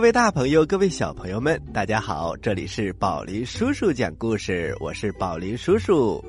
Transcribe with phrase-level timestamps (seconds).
[0.00, 2.34] 各位大朋友，各位小朋友们，大家好！
[2.38, 6.24] 这里是宝林叔叔讲故事，我是宝林叔叔。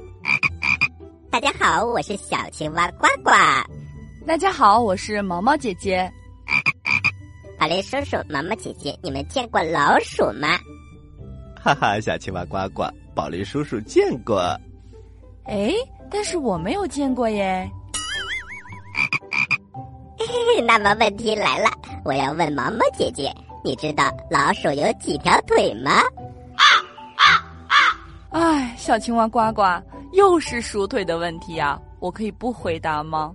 [1.29, 3.31] 大家好，我是小青蛙呱呱。
[4.27, 6.11] 大家好，我是毛毛姐姐。
[7.57, 10.49] 宝林叔叔、毛毛姐姐，你们见过老鼠吗？
[11.55, 12.83] 哈哈，小青蛙呱呱，
[13.15, 14.37] 宝林叔叔见过。
[15.45, 15.71] 哎，
[16.11, 17.71] 但是我没有见过耶。
[20.67, 21.69] 那么问题来了，
[22.03, 23.33] 我要问毛毛姐姐。
[23.63, 25.91] 你知道老鼠有几条腿吗？
[25.91, 26.63] 啊
[27.15, 27.25] 啊
[27.67, 27.73] 啊！
[28.31, 29.61] 哎，小青蛙呱呱，
[30.13, 31.79] 又是数腿的问题啊！
[31.99, 33.33] 我可以不回答吗？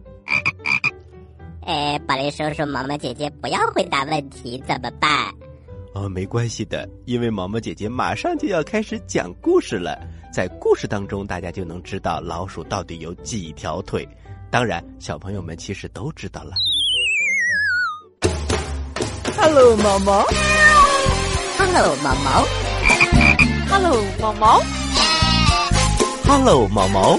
[1.63, 5.11] 哎，宝林叔叔、毛毛姐姐，不要回答问题怎么办？
[5.95, 9.99] 哦，没关系的，因为毛毛姐姐马上就要开始讲故事了，
[10.33, 14.07] 在故事当中，大家就能知道老鼠到底有几条腿。
[14.51, 16.53] 当然，小朋友们其实都知道了。
[19.49, 20.27] Hello，毛毛。
[21.57, 22.45] Hello，毛毛。
[23.69, 24.61] Hello，毛毛。
[26.25, 27.17] Hello，毛毛。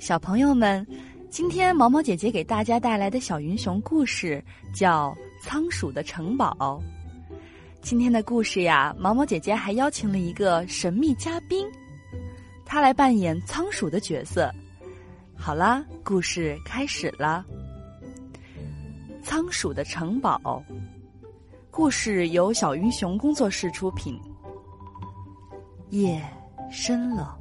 [0.00, 0.84] 小朋友们，
[1.30, 4.44] 今天毛毛姐姐给大家带来的小云熊故事
[4.74, 6.56] 叫《仓鼠的城堡》。
[7.80, 11.64] 今天的故事呀，毛毛姐姐还邀请了一个神秘嘉宾，
[12.64, 14.52] 他来扮演仓鼠的角色。
[15.36, 17.44] 好啦，故事开始了。
[19.26, 20.62] 仓鼠的城堡，
[21.68, 24.16] 故事由小云熊工作室出品。
[25.90, 26.22] 夜
[26.70, 27.36] 深了，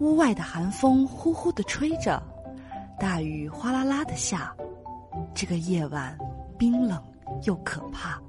[0.00, 2.22] 屋外的寒风呼呼的吹着，
[3.00, 4.54] 大雨哗啦啦的下，
[5.34, 6.14] 这个夜晚
[6.58, 7.02] 冰冷
[7.46, 8.20] 又可怕。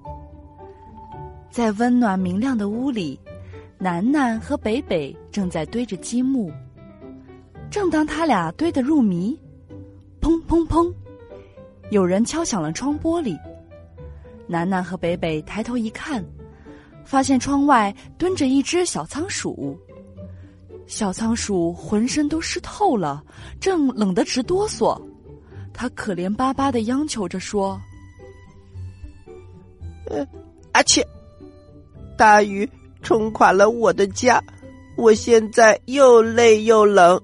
[1.49, 3.19] 在温暖明亮的屋里，
[3.77, 6.49] 楠楠和北北正在堆着积木。
[7.69, 9.37] 正当他俩堆得入迷，
[10.21, 10.89] 砰砰砰。
[11.91, 13.37] 有人敲响了窗玻璃，
[14.47, 16.23] 楠楠和北北抬头一看，
[17.03, 19.79] 发现窗外蹲着一只小仓鼠。
[20.87, 23.23] 小仓鼠浑身都湿透了，
[23.59, 24.99] 正冷得直哆嗦。
[25.73, 27.79] 它可怜巴巴的央求着说
[30.09, 30.25] ：“呃，
[30.71, 31.05] 阿切，
[32.15, 32.69] 大雨
[33.01, 34.41] 冲垮了我的家，
[34.95, 37.19] 我现在又累又冷，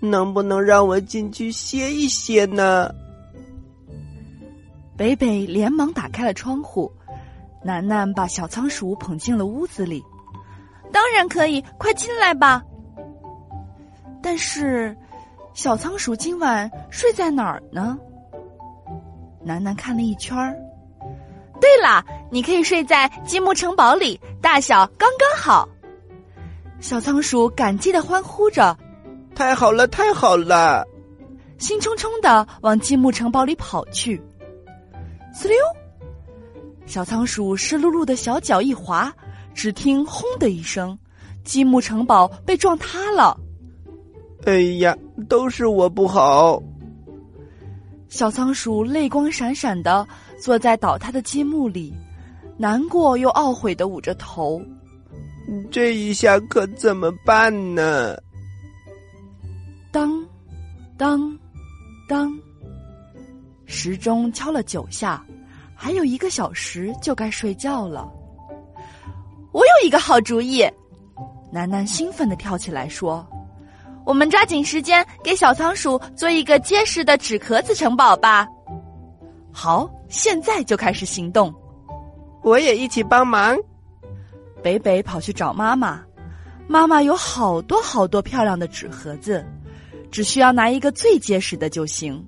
[0.00, 2.92] 能不能让我进去歇一歇呢？”
[4.96, 6.90] 北北连忙打开了窗户，
[7.62, 10.04] 楠楠把小仓鼠捧进了屋子里。
[10.92, 12.62] 当然可以，快进来吧。
[14.22, 14.96] 但是，
[15.52, 17.98] 小仓鼠今晚睡在哪儿呢？
[19.42, 20.56] 楠楠看了一圈儿。
[21.60, 25.68] 对了，你可以睡在积木城堡里，大小刚刚好。
[26.80, 28.76] 小仓鼠感激的欢呼着
[29.34, 30.86] ：“太好了，太好了！”
[31.58, 34.22] 兴冲冲的往积木城堡里跑去。
[35.34, 35.56] 呲溜！
[36.86, 39.12] 小仓鼠湿漉漉的小脚一滑，
[39.52, 40.96] 只听“轰”的一声，
[41.44, 43.38] 积木城堡被撞塌了。
[44.44, 44.96] 哎呀，
[45.28, 46.62] 都是我不好！
[48.08, 50.06] 小仓鼠泪光闪闪的
[50.38, 51.92] 坐在倒塌的积木里，
[52.56, 54.62] 难过又懊悔的捂着头。
[55.70, 58.16] 这一下可怎么办呢？
[59.90, 60.24] 当，
[60.96, 61.38] 当，
[62.08, 62.32] 当。
[63.66, 65.24] 时钟敲了九下，
[65.74, 68.10] 还有一个小时就该睡觉了。
[69.52, 70.64] 我有一个好主意，
[71.52, 73.26] 楠楠兴奋的跳起来说
[74.04, 78.46] ：“我们抓紧时间给小仓鼠做一个结实的纸壳子城堡吧！”
[79.52, 81.54] 好，现在就开始行动。
[82.42, 83.56] 我也一起帮忙。
[84.62, 86.02] 北北跑去找妈妈，
[86.66, 89.44] 妈妈有好多好多漂亮的纸盒子，
[90.10, 92.24] 只需要拿一个最结实的就行。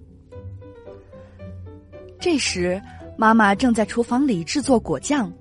[2.27, 2.83] 这时，
[3.17, 5.33] 妈妈正在厨房里制作果酱，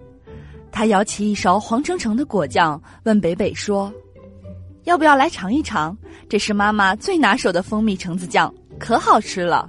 [0.72, 3.92] 她舀起一勺黄澄澄的果酱，问北北说
[4.86, 5.98] ：“要不要来尝一尝？
[6.30, 9.68] 这是妈妈最拿手的蜂蜜橙子酱，可好吃了。”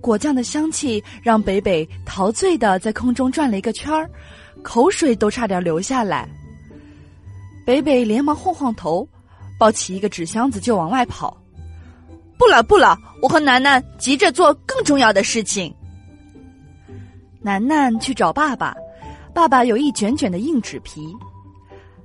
[0.00, 4.08] 果酱的香气让北北陶醉的在空中转了一个圈儿，
[4.62, 6.28] 口水都差点流下来。
[7.66, 9.08] 北北连忙晃晃头，
[9.58, 11.36] 抱起一个纸箱子就往外跑。
[12.38, 15.74] 不了不了，我和楠楠急着做更重要的事情。
[17.40, 18.74] 楠楠去找爸爸，
[19.32, 21.14] 爸爸有一卷卷的硬纸皮。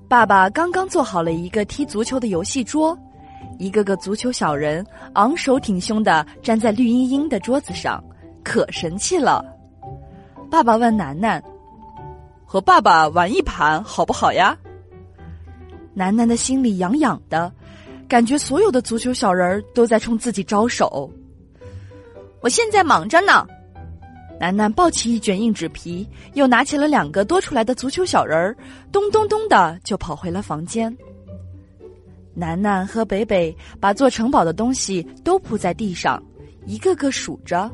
[0.08, 2.98] 爸爸刚刚做好了一个踢足球的游戏桌，
[3.58, 8.04] 一个个足球小人昂首挺胸的站在绿茵茵的桌子上，
[8.44, 9.46] 可神气了。
[10.50, 11.44] 爸爸问楠楠
[12.44, 14.58] ：“和爸爸玩一盘好不好呀？”
[15.94, 17.52] 楠楠的心里痒痒的。
[18.10, 21.10] 感觉所有的足球小人都在冲自己招手。
[22.42, 23.48] 我现在忙着呢。
[24.40, 28.58] 楠楠抱起一卷硬纸皮，又拿起了两个多出来的足球小人儿，
[28.92, 30.96] 咚咚咚的就跑回了房间。
[32.34, 36.24] 楠楠和北北把做城堡的东西都铺在地上，
[36.66, 37.70] 一个个数着：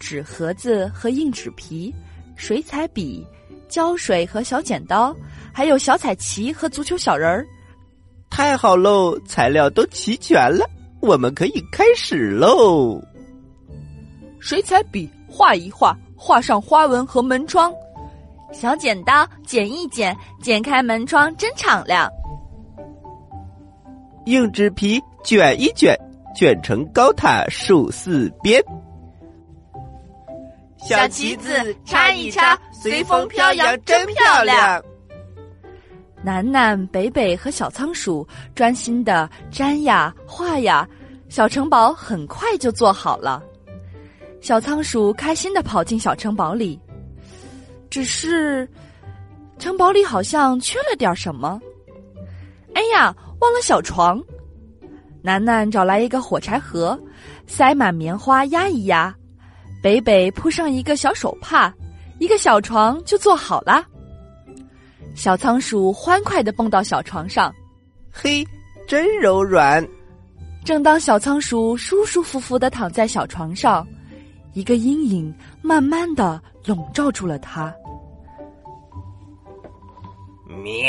[0.00, 1.94] 纸盒子和硬纸皮、
[2.34, 3.24] 水彩笔、
[3.68, 5.16] 胶水和小剪刀，
[5.52, 7.46] 还有小彩旗和足球小人儿。
[8.38, 10.64] 太好喽，材料都齐全了，
[11.00, 13.02] 我们可以开始喽。
[14.38, 17.72] 水彩笔画一画，画上花纹和门窗；
[18.52, 22.08] 小剪刀剪一剪，剪开门窗真敞亮。
[24.26, 25.98] 硬纸皮卷一卷，
[26.32, 28.62] 卷成高塔竖四边；
[30.78, 34.80] 小旗子插一插，随风飘扬真漂亮。
[36.22, 40.86] 楠楠、北北和小仓鼠专心的粘呀画呀，
[41.28, 43.42] 小城堡很快就做好了。
[44.40, 46.78] 小仓鼠开心的跑进小城堡里，
[47.90, 48.68] 只是
[49.58, 51.60] 城堡里好像缺了点什么。
[52.74, 54.22] 哎呀，忘了小床！
[55.22, 56.98] 楠楠找来一个火柴盒，
[57.46, 59.14] 塞满棉花压一压，
[59.82, 61.74] 北北铺上一个小手帕，
[62.18, 63.84] 一个小床就做好了。
[65.18, 67.52] 小仓鼠欢快的蹦到小床上，
[68.12, 68.46] 嘿，
[68.86, 69.84] 真柔软。
[70.64, 73.84] 正当小仓鼠舒舒服服的躺在小床上。
[74.52, 77.74] 一个阴影慢慢的笼罩住了它。
[80.62, 80.88] 喵！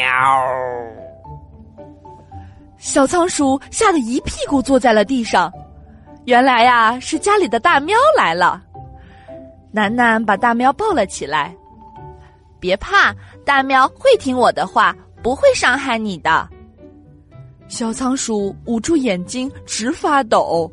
[2.77, 5.51] 小仓鼠吓得一屁股坐在了地上。
[6.25, 8.61] 原来呀，是家里的大喵来了。
[9.71, 11.55] 楠楠把大喵抱了起来。
[12.59, 13.15] 别怕，
[13.45, 16.47] 大喵会听我的话，不会伤害你的。
[17.67, 20.71] 小仓鼠捂住眼睛，直发抖。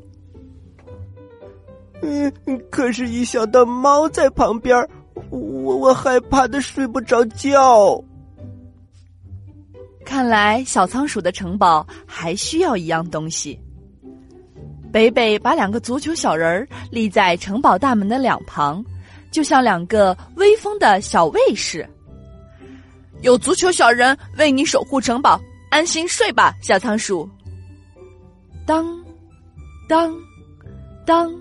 [2.03, 2.33] 嗯，
[2.71, 4.77] 可是，一想到猫在旁边，
[5.31, 8.03] 我我害怕的睡不着觉。
[10.05, 13.59] 看来小仓鼠的城堡还需要一样东西。
[14.93, 18.83] 北北把两个足球小人儿立在城堡大门的两旁，
[19.31, 21.89] 就像两个威风的小卫士。
[23.23, 25.41] 有足球小人为你守护城堡，
[25.71, 27.29] 安心睡吧，小仓鼠。
[28.67, 28.87] 当，
[29.89, 30.15] 当，
[31.07, 31.33] 当。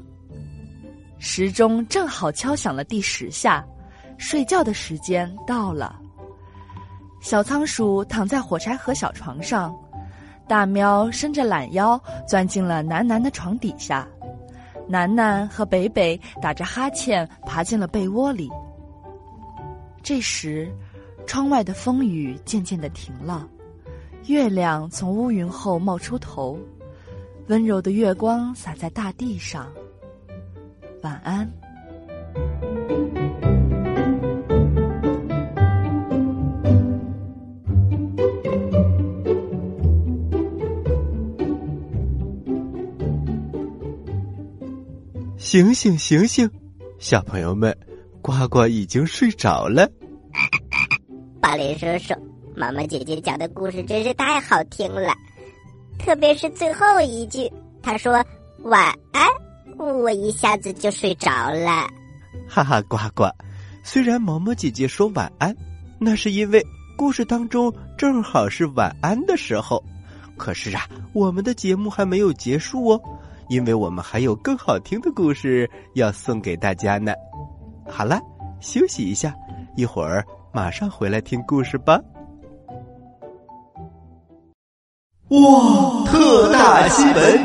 [1.18, 3.65] 时钟正好敲响了第十下，
[4.18, 6.00] 睡觉的时间到了。
[7.22, 9.75] 小仓鼠躺在火柴盒小床上，
[10.48, 14.08] 大喵伸着懒腰钻进了楠楠的床底下，
[14.88, 18.50] 楠楠和北北打着哈欠爬进了被窝里。
[20.04, 20.72] 这时，
[21.25, 23.48] 窗外的风雨渐渐的停了，
[24.27, 26.60] 月亮从乌云后冒出头，
[27.48, 29.72] 温柔的月光洒在大地上。
[31.01, 31.50] 晚安。
[45.46, 46.50] 醒醒醒醒，
[46.98, 47.72] 小朋友们，
[48.20, 49.88] 呱呱已经睡着了。
[51.40, 52.16] 巴林叔叔，
[52.56, 55.14] 毛毛姐姐讲的故事真是太好听了，
[56.00, 57.48] 特别是最后一句，
[57.84, 58.14] 她说
[58.64, 59.30] 晚安。
[59.78, 61.88] 我一下子就睡着了，
[62.48, 63.30] 哈哈，呱呱。
[63.84, 65.56] 虽然毛毛姐姐说晚安，
[66.00, 66.66] 那是因为
[66.98, 69.84] 故事当中正好是晚安的时候。
[70.38, 73.02] 可是啊，我们的节目还没有结束哦，
[73.50, 77.14] 因为我们还有更好听的故事要送给大家呢。
[77.90, 78.20] 好了，
[78.60, 79.34] 休息一下，
[79.75, 82.00] 一会儿马上回来听故事吧。
[85.30, 87.44] 哇，特大新闻！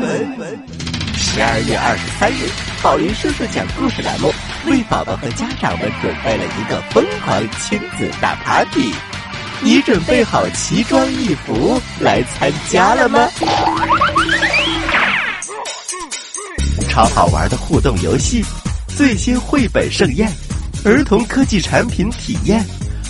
[1.15, 2.47] 十二月二十三日，
[2.83, 4.31] 宝林叔叔讲故事栏目
[4.67, 8.93] 为宝宝和家长们准备了一个疯狂亲子大 party。
[9.63, 13.27] 你准备好奇装异服来参加了吗？
[16.91, 18.43] 超好玩的互动游戏，
[18.97, 20.29] 最新绘本盛宴，
[20.83, 22.61] 儿童科技产品体验，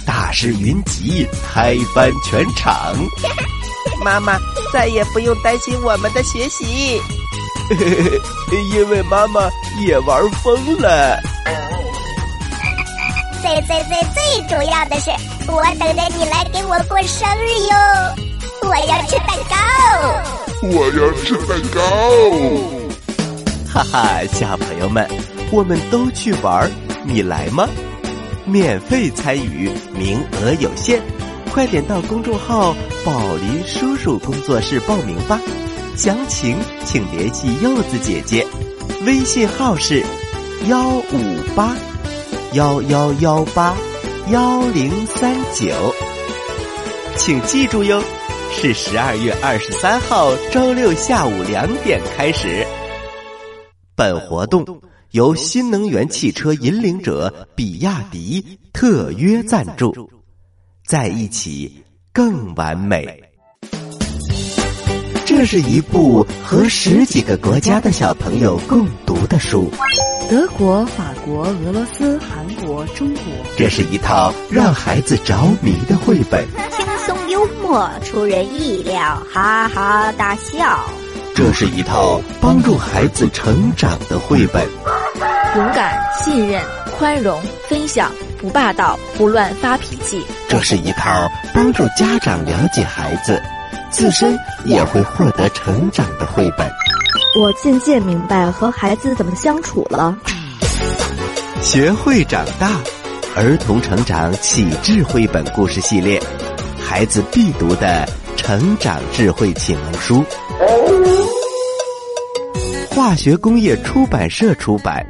[0.06, 2.96] 大师云集，嗨翻全场。
[4.06, 4.38] 妈妈
[4.72, 7.02] 再也不用担心我们的学习。
[8.72, 9.50] 因为妈妈
[9.84, 11.20] 也玩疯了。
[13.42, 15.10] 最最最最主要的是，
[15.48, 17.76] 我等着你来给我过生日哟！
[18.62, 22.81] 我要吃蛋糕，我要吃蛋糕。
[23.74, 25.08] 哈哈，小朋友们，
[25.50, 26.70] 我们都去玩，
[27.06, 27.70] 你来吗？
[28.44, 31.02] 免费参与，名额有限，
[31.54, 32.76] 快点到公众号
[33.06, 35.40] “宝林叔叔工作室”报名吧。
[35.96, 38.46] 详情请联系柚子姐姐，
[39.06, 40.04] 微信号是
[40.68, 41.74] 幺五八
[42.52, 43.74] 幺幺幺八
[44.32, 45.74] 幺零三九，
[47.16, 48.04] 请记住哟，
[48.52, 52.68] 是十二月二十三号周六下午两点开始。
[54.02, 54.66] 本活动
[55.12, 58.44] 由新能源汽车引领者比亚迪
[58.74, 60.10] 特约赞助，
[60.88, 63.22] 在一起更完美。
[65.24, 69.70] 这是一部和十几个国家的小朋友共读的书。
[70.28, 73.24] 德国、法国、俄罗斯、韩国、中国。
[73.56, 76.44] 这是一套让孩子着迷的绘本。
[76.72, 80.90] 轻松幽默，出人意料，哈哈大笑。
[81.34, 84.68] 这是一套帮助孩子成长的绘本。
[85.56, 86.62] 勇敢、信任、
[86.98, 90.26] 宽容、分享，不霸道，不乱发脾气。
[90.48, 93.42] 这是一套帮助家长了解孩子。
[93.90, 96.70] 自身也会获得成长的绘本。
[97.38, 100.16] 我渐渐明白和孩子怎么相处了。
[101.62, 102.80] 学会长大，
[103.36, 106.22] 儿童成长启智绘本故事系列，
[106.82, 108.08] 孩子必读的
[108.38, 110.24] 成长智慧启蒙书。
[112.90, 115.06] 化学工业出版社出版，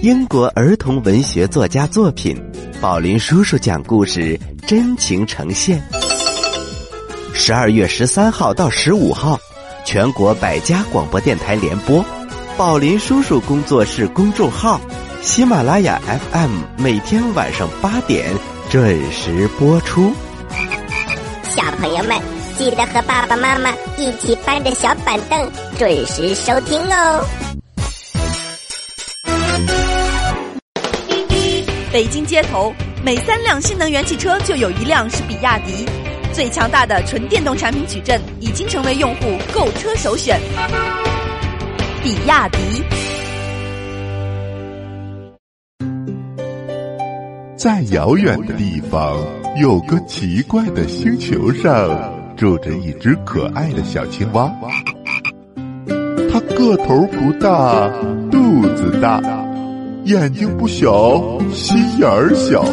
[0.00, 2.40] 英国儿童文学作家作品，
[2.80, 5.82] 宝林叔叔讲故事，真情呈现。
[7.34, 9.38] 十二月十三号到十五号，
[9.84, 12.04] 全国百家广播电台联播，
[12.56, 14.80] 宝林叔叔工作室公众号，
[15.20, 16.00] 喜马拉雅
[16.32, 18.32] FM 每天晚上八点
[18.70, 20.12] 准时播出。
[21.42, 22.16] 小朋友们，
[22.56, 27.24] 记得和爸爸妈妈一起搬着小板凳，准时收听哦。
[31.92, 32.72] 北京街头，
[33.04, 35.86] 每三辆新能源汽车就有一辆是比亚迪。
[36.32, 40.40] 最强大的纯电动产品矩阵已经成为用户购车首选。
[42.02, 42.58] 比亚迪。
[47.56, 49.16] 在遥远的地方，
[49.60, 51.88] 有个奇怪的星球上，
[52.42, 54.52] 住着一只可爱的小青蛙。
[56.28, 57.88] 它个头不大，
[58.32, 59.22] 肚子大，
[60.06, 62.64] 眼睛不小，心眼儿小，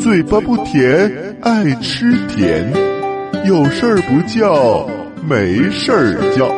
[0.00, 1.10] 嘴巴不甜。
[1.42, 2.72] 爱吃甜，
[3.44, 4.88] 有事儿不叫，
[5.28, 6.48] 没事儿叫。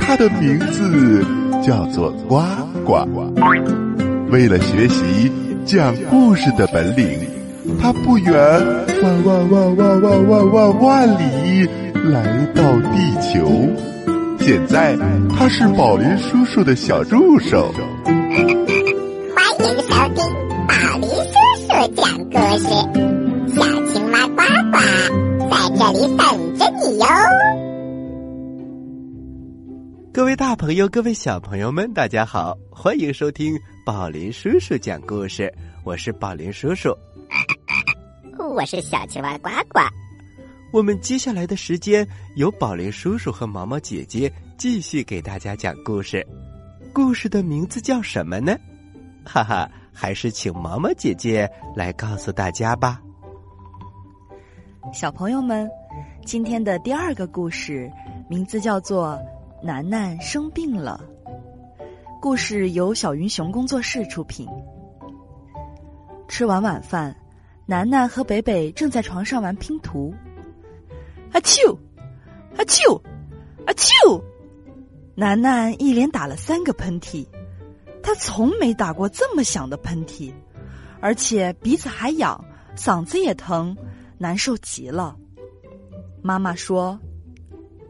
[0.00, 1.22] 它的名字
[1.62, 2.40] 叫做呱
[2.86, 3.06] 呱。
[4.30, 5.30] 为了学习
[5.66, 7.20] 讲故事的本领，
[7.80, 8.34] 它不远
[9.02, 11.66] 万万万万万万万万里
[12.10, 13.48] 来到地球。
[14.38, 14.94] 现在
[15.30, 17.72] 他是宝林叔叔的小助手。
[18.04, 18.14] 欢
[19.60, 20.24] 迎收听
[20.68, 21.32] 宝林叔
[21.64, 22.68] 叔讲故事。
[23.54, 24.76] 小青蛙呱呱
[25.48, 26.26] 在这里等
[26.58, 27.06] 着你哟！
[30.12, 33.54] 各位大朋友，各位小朋友们，大家好，欢迎收听
[33.86, 35.50] 宝林叔叔讲故事。
[35.82, 36.94] 我是宝林叔叔，
[38.54, 39.80] 我是小青蛙呱呱。
[40.70, 42.06] 我们接下来的时间
[42.36, 46.24] 由宝林叔叔和毛毛姐姐继续给大家讲故事。
[46.92, 48.56] 故事的名字叫什么呢？
[49.26, 53.02] 哈哈，还是请毛毛姐姐来告诉大家吧。
[54.92, 55.68] 小朋友们，
[56.24, 57.90] 今天的第二个故事
[58.30, 59.18] 名字叫做
[59.66, 61.04] 《楠楠生病了》。
[62.20, 64.46] 故事由小云熊工作室出品。
[66.28, 67.16] 吃完晚饭，
[67.66, 70.14] 楠楠和北北正在床上玩拼图。
[71.32, 71.76] 阿丘，
[72.56, 73.00] 阿丘，
[73.66, 74.22] 阿丘！
[75.14, 77.26] 楠楠一连打了三个喷嚏，
[78.02, 80.32] 她从没打过这么响的喷嚏，
[81.00, 82.44] 而且鼻子还痒，
[82.76, 83.76] 嗓子也疼。
[84.16, 85.16] 难受极了，
[86.22, 86.98] 妈妈说：“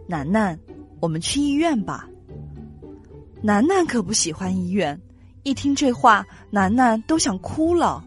[0.08, 0.58] 楠楠，
[1.00, 2.08] 我们去医院吧。”
[3.42, 4.98] 楠楠可不喜欢医院，
[5.42, 8.02] 一听这话，楠楠都想哭了。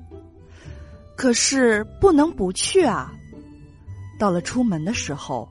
[1.17, 3.11] 可是不能不去啊！
[4.19, 5.49] 到了出门的时候，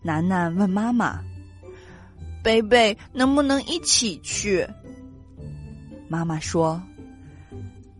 [0.00, 1.18] 楠楠问妈妈
[2.42, 4.66] ：“贝贝能不能一起去？”
[6.08, 6.80] 妈妈说：“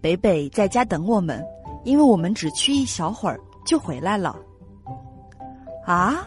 [0.01, 1.45] 北北在家等我们，
[1.85, 4.35] 因为我们只去一小会儿。”就回来了。
[5.85, 6.27] 啊，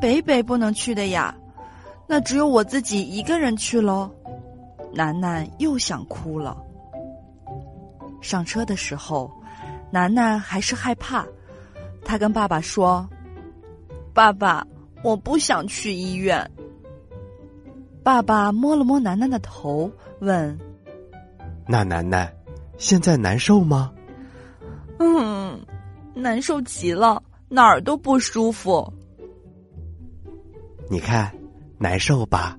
[0.00, 1.36] 北北不能去的呀，
[2.06, 4.10] 那只有我自己一个人去喽。
[4.94, 6.56] 楠楠又想哭了。
[8.22, 9.30] 上车的时候，
[9.94, 11.24] 楠楠还是害怕，
[12.04, 13.08] 他跟爸爸说
[14.12, 14.66] ：“爸爸，
[15.04, 16.50] 我不想去医院。”
[18.02, 20.58] 爸爸摸了摸楠楠的头，问
[21.68, 22.28] ：“那楠楠，
[22.76, 23.92] 现在难受吗？”
[24.98, 25.64] 嗯。
[26.16, 28.92] 难受极了，哪儿都不舒服。
[30.90, 31.32] 你看，
[31.78, 32.58] 难受吧？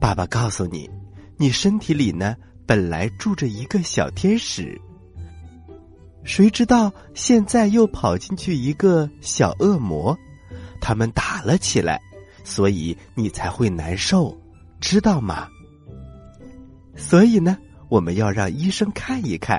[0.00, 0.90] 爸爸告诉你，
[1.36, 2.34] 你身体里呢
[2.66, 4.80] 本来住着一个小天使，
[6.22, 10.16] 谁知道现在又跑进去一个小恶魔，
[10.80, 12.00] 他们打了起来，
[12.44, 14.36] 所以你才会难受，
[14.80, 15.48] 知道吗？
[16.96, 17.56] 所以呢，
[17.88, 19.58] 我们要让医生看一看，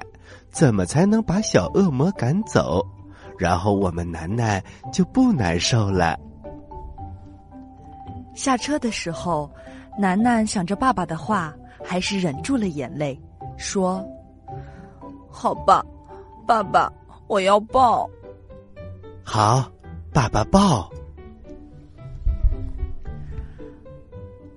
[0.51, 2.85] 怎么才能把小恶魔赶走，
[3.37, 4.63] 然后我们楠楠
[4.93, 6.17] 就不难受了。
[8.35, 9.51] 下车的时候，
[9.97, 11.53] 楠楠想着爸爸的话，
[11.83, 13.19] 还是忍住了眼泪，
[13.57, 14.05] 说
[15.29, 15.83] ：“好吧，
[16.51, 16.91] 爸爸，
[17.27, 18.09] 我要抱。”
[19.23, 19.71] 好，
[20.11, 20.91] 爸爸抱。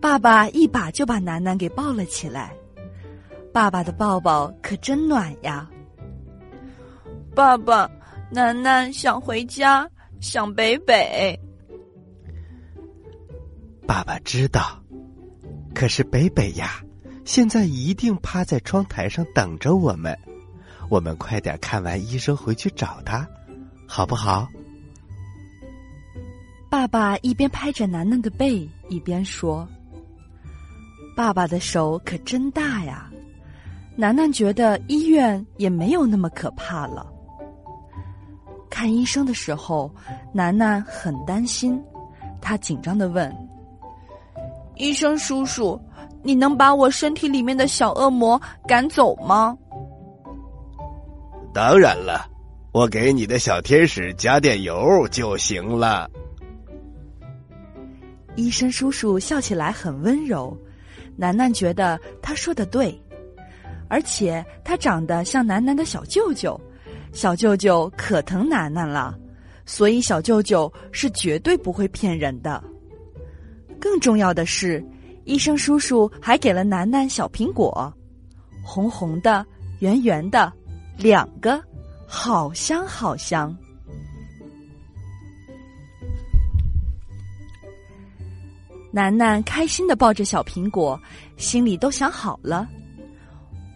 [0.01, 2.53] 爸爸一把就把楠楠给抱了起来。
[3.53, 5.71] 爸爸的抱抱可真暖呀！
[7.33, 7.89] 爸爸，
[8.29, 9.89] 楠楠想回家，
[10.21, 11.39] 想北北。
[13.87, 14.83] 爸爸知道，
[15.73, 16.83] 可是北北呀，
[17.25, 20.19] 现在一定趴在窗台上等着我们。
[20.95, 23.29] 我们快点看完医生回去找他，
[23.85, 24.47] 好不好？
[26.71, 29.67] 爸爸一边拍着楠楠的背，一边说
[31.17, 33.11] ：“爸爸的手可真大呀。”
[33.99, 37.05] 楠楠觉得医院也没有那么可怕了。
[38.71, 39.93] 看医生的时候，
[40.33, 41.77] 楠楠很担心，
[42.41, 43.35] 他紧张的问
[44.79, 45.77] ：“医生叔叔，
[46.23, 49.59] 你能把我身体里面的小恶魔赶走吗
[51.55, 52.29] ？”“当然了，
[52.73, 56.11] 我给你的小天使加点油就行了。”
[58.35, 60.55] 医生叔叔笑起来很温柔，
[61.17, 63.01] 楠楠觉得他说的对。
[63.87, 66.61] 而且他长得像楠楠的小舅舅，
[67.13, 69.17] 小舅舅可疼楠楠了，
[69.65, 72.61] 所以小舅舅是绝对不会骗人的。
[73.79, 74.85] 更重要的是，
[75.25, 77.93] 医生叔叔还给了楠楠小苹果，
[78.65, 79.47] 红红的、
[79.79, 80.53] 圆圆的，
[80.97, 81.63] 两个，
[82.07, 83.55] 好香好香。
[88.93, 90.99] 楠楠开心的抱着小苹果，
[91.37, 92.69] 心里都想好了。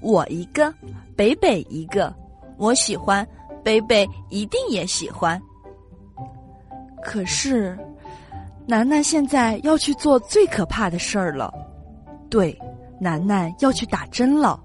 [0.01, 0.73] 我一个，
[1.17, 2.15] 北北一个，
[2.57, 3.27] 我喜欢，
[3.65, 5.41] 北北一定也喜欢。
[7.03, 7.77] 可是，
[8.65, 11.53] 楠楠现在要去做最可怕的事儿了。
[12.31, 12.57] 对，
[13.01, 14.63] 楠楠要去打针了。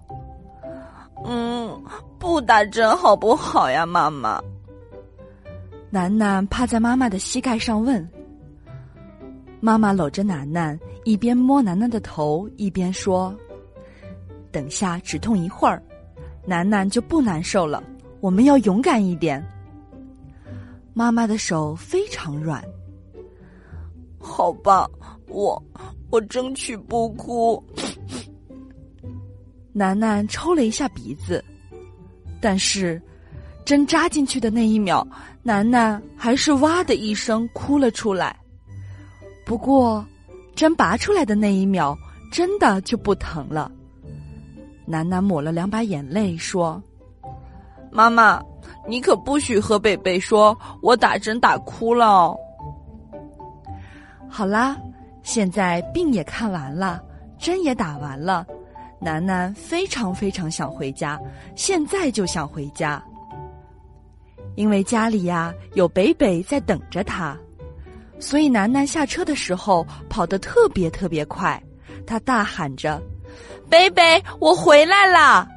[1.26, 1.84] 嗯，
[2.24, 4.42] 不打针好不好呀，妈妈？
[5.90, 8.10] 楠楠趴在妈妈的膝盖上问。
[9.60, 13.36] 妈妈搂着楠楠，一边摸楠楠的头，一边说。
[14.54, 15.84] 等下止痛一会儿，
[16.46, 17.84] 楠楠就不难受了。
[18.22, 19.46] 我们要勇敢一点。
[20.94, 22.64] 妈妈的手非常软。
[24.18, 24.90] 好吧，
[25.28, 25.62] 我
[26.10, 27.62] 我争取不哭。
[29.74, 31.44] 楠楠抽了一下鼻子，
[32.44, 33.02] 但是
[33.64, 35.08] 针扎进去的那一秒，
[35.44, 38.36] 楠楠还是哇的一声哭了出来。
[39.46, 40.06] 不过，
[40.54, 41.98] 针拔出来的那一秒，
[42.34, 43.72] 真的就不疼了。
[44.86, 46.84] 楠楠抹了两把眼泪，说
[47.90, 48.44] ：“妈妈，
[48.90, 52.36] 你可不许和北北说我打针打哭了。”
[54.28, 54.76] 好啦，
[55.22, 57.02] 现在病也看完了，
[57.40, 58.46] 针也打完了，
[59.04, 61.20] 楠楠非常非常想回家，
[61.56, 63.04] 现在就想回家，
[64.56, 67.38] 因为家里呀有北北在等着他，
[68.20, 71.62] 所以楠楠下车的时候跑得特别特别快，
[72.08, 73.02] 他大喊着。
[73.70, 75.48] 北北，我回来了，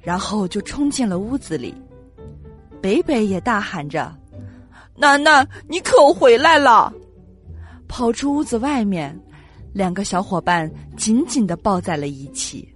[0.00, 1.74] 然后就冲进了屋子里。
[2.80, 4.10] 北北也大喊着
[4.96, 6.92] ：“楠楠，你可回来了！”
[7.86, 9.18] 跑出屋子外面，
[9.72, 12.68] 两个小伙伴紧紧的抱在了一起。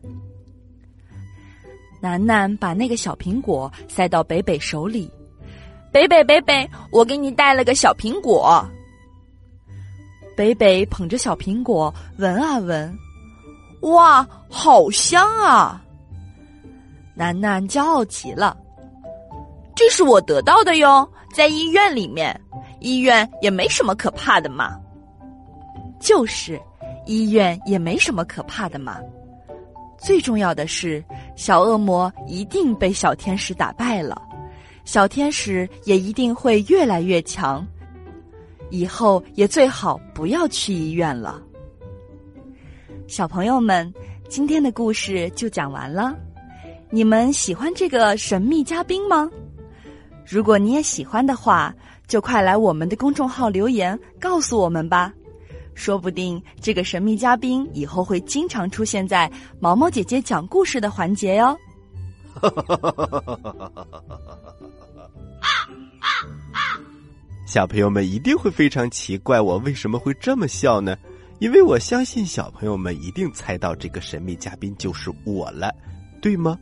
[2.00, 5.10] 楠楠把那个小苹果塞到北北手里，
[5.90, 8.62] 北北，北北，我给你带了个小苹果。
[10.36, 12.92] 北北捧着小苹果闻啊闻。
[13.82, 15.82] 哇，好香啊！
[17.14, 18.56] 楠楠骄傲极了，
[19.74, 22.38] 这是我得到的哟，在医院里面，
[22.80, 24.74] 医院也没什么可怕的嘛。
[26.00, 26.60] 就是，
[27.06, 28.98] 医院也没什么可怕的嘛。
[29.98, 31.02] 最重要的是，
[31.36, 34.20] 小恶魔一定被小天使打败了，
[34.84, 37.66] 小天使也一定会越来越强，
[38.70, 41.40] 以后也最好不要去医院了。
[43.06, 43.92] 小朋友们，
[44.28, 46.14] 今天的故事就讲完了。
[46.90, 49.30] 你们喜欢这个神秘嘉宾吗？
[50.26, 51.74] 如果你也喜欢的话，
[52.06, 55.12] 就快来我们的公众号留言告诉我们吧。
[55.74, 61.56] 说不定这个神秘嘉宾以后会经常出现在毛毛姐姐讲故事的环节哟。
[67.46, 70.96] 小朋友们一定会非常奇怪，我为什么会这么笑呢？
[71.40, 75.72] 因为我相信小朋友们一定猜到这个神秘嘉宾就是我了，
[76.22, 76.58] 对吗？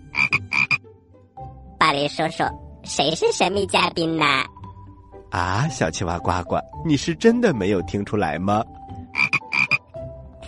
[1.78, 2.42] 巴雷叔叔，
[2.82, 4.24] 谁是神秘嘉宾呢？
[5.30, 8.62] 啊，小青蛙呱呱，你是真的没有听出来吗？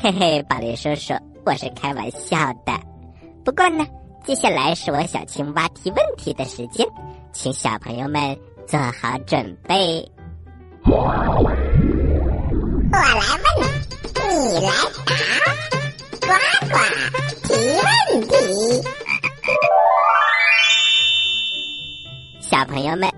[0.04, 1.14] 嘿嘿，巴雷叔叔，
[1.46, 2.36] 我是开玩笑
[2.66, 2.78] 的。
[3.42, 3.86] 不过呢，
[4.22, 6.86] 接下来是我小青蛙提问题的时间，
[7.32, 10.06] 请小朋友们做好准备。
[10.84, 11.10] 我
[12.92, 13.08] 来
[13.56, 13.66] 问，
[14.20, 14.70] 你来
[15.06, 15.08] 答，
[16.20, 16.28] 呱
[16.68, 16.76] 呱
[17.48, 18.34] 提问题。
[22.42, 23.10] 小朋友们，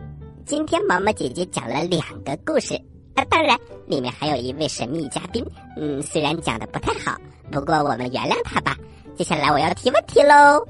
[0.45, 2.81] 今天毛毛姐姐讲了两个故事，
[3.25, 5.45] 当然里面还有一位神秘嘉宾，
[5.77, 7.17] 嗯，虽然讲的不太好，
[7.51, 8.77] 不过我们原谅他吧。
[9.17, 10.67] 接下来我要提问题喽，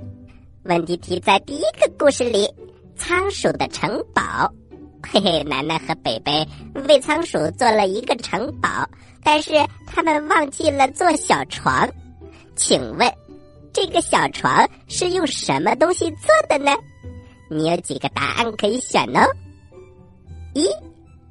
[0.64, 2.48] 问题提在第一个故事里，
[2.96, 4.50] 仓鼠的城堡。
[5.08, 6.46] 嘿嘿，楠楠和北北
[6.88, 8.68] 为仓鼠做了一个城堡，
[9.22, 9.52] 但是
[9.86, 11.88] 他们忘记了做小床。
[12.56, 13.12] 请问，
[13.72, 16.72] 这个小床是用什么东西做的呢？
[17.48, 19.20] 你有几个答案可以选呢？
[20.54, 20.66] 一，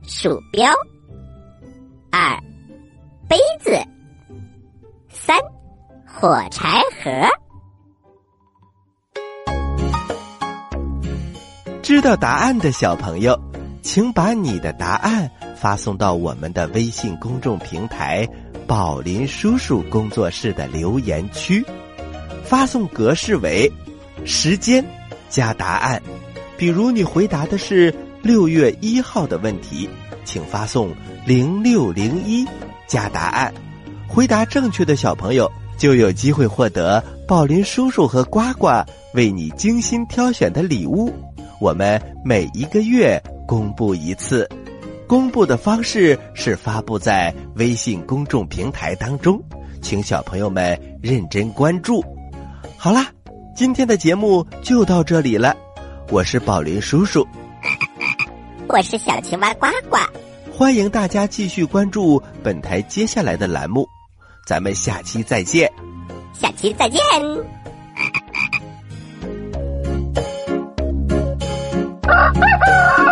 [0.07, 0.71] 鼠标；
[2.17, 2.41] 二，
[3.27, 3.71] 杯子；
[5.09, 5.37] 三，
[6.07, 7.11] 火柴盒。
[11.83, 13.37] 知道答案的小朋友。
[13.81, 18.25] 请把你的答案发送到我们的微信公众平台
[18.65, 21.63] “宝林叔叔工作室”的留言区，
[22.45, 23.69] 发送格式为
[24.23, 24.83] 时间
[25.29, 26.01] 加答案。
[26.57, 29.87] 比如你回答的是六月一号的问题，
[30.25, 30.93] 请发送
[31.25, 32.45] 零六零一
[32.87, 33.53] 加答案。
[34.07, 38.67] 回答正确的小朋友就有机会获得宝林叔叔和呱呱
[39.13, 41.13] 为你精心挑选的礼物。
[41.61, 43.21] 我们每一个月。
[43.47, 44.49] 公布一次，
[45.07, 49.39] 公布的方式是发布在微信公众平台当中，
[49.83, 52.03] 请小朋友们认真关注。
[52.75, 53.05] 好啦，
[53.55, 55.55] 今天的节目就到这里了，
[56.09, 57.23] 我是宝林叔叔，
[58.75, 59.95] 我是小青蛙呱呱，
[60.51, 63.87] 欢迎大家继续关注本台接下来的栏目，
[64.45, 65.71] 咱们下期再见，
[66.33, 66.99] 下期再见。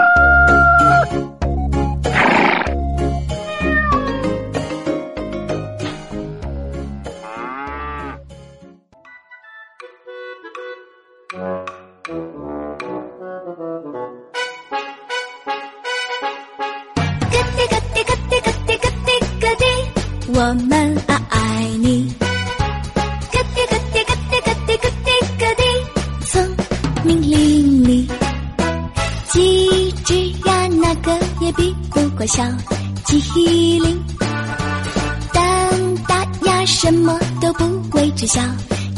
[37.84, 38.42] 都不会知晓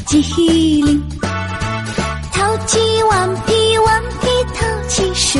[0.05, 0.21] 机
[0.81, 1.01] 灵，
[2.31, 5.39] 淘气顽皮顽皮淘气数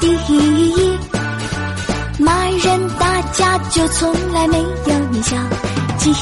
[0.00, 0.98] 第一，
[2.18, 5.22] 骂人打架就从来没有你。
[5.22, 5.36] 小
[5.98, 6.12] 机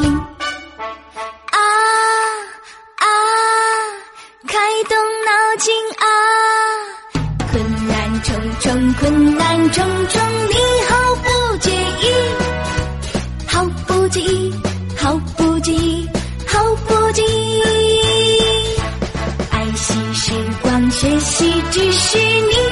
[0.00, 0.12] 灵
[1.50, 1.58] 啊
[2.96, 3.06] 啊，
[4.46, 6.04] 开动脑筋啊！
[7.50, 10.21] 困难重重，困难重重，
[22.12, 22.71] 是你